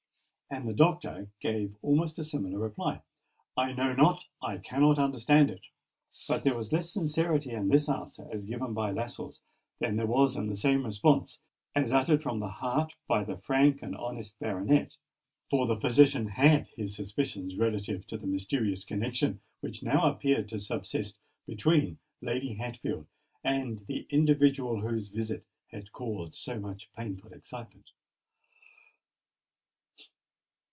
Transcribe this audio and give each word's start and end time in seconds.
And 0.53 0.67
the 0.67 0.73
Doctor 0.73 1.29
gave 1.39 1.77
almost 1.81 2.19
a 2.19 2.25
similar 2.25 2.59
reply:—"I 2.59 3.71
know 3.71 3.93
not—I 3.93 4.57
cannot 4.57 4.99
understand 4.99 5.49
it." 5.49 5.61
But 6.27 6.43
there 6.43 6.57
was 6.57 6.73
less 6.73 6.91
sincerity 6.91 7.51
in 7.51 7.69
this 7.69 7.87
answer 7.87 8.27
as 8.29 8.43
given 8.43 8.73
by 8.73 8.91
Lascelles 8.91 9.39
than 9.79 9.95
there 9.95 10.05
was 10.07 10.35
in 10.35 10.47
the 10.47 10.55
same 10.55 10.83
response 10.85 11.39
as 11.73 11.93
uttered 11.93 12.21
from 12.21 12.41
the 12.41 12.49
heart 12.49 12.97
by 13.07 13.23
the 13.23 13.37
frank 13.37 13.81
and 13.81 13.95
honest 13.95 14.37
baronet:—for 14.39 15.67
the 15.67 15.79
physician 15.79 16.27
had 16.27 16.67
his 16.75 16.93
suspicions 16.97 17.57
relative 17.57 18.05
to 18.07 18.17
the 18.17 18.27
mysterious 18.27 18.83
connexion 18.83 19.39
which 19.61 19.81
now 19.81 20.03
appeared 20.03 20.49
to 20.49 20.59
subsist 20.59 21.17
between 21.47 21.97
Lady 22.21 22.55
Hatfield 22.55 23.07
and 23.41 23.79
the 23.87 24.05
individual 24.09 24.81
whose 24.81 25.07
visit 25.07 25.45
had 25.67 25.93
caused 25.93 26.35
so 26.35 26.59
much 26.59 26.89
painful 26.93 27.31
excitement. 27.31 27.91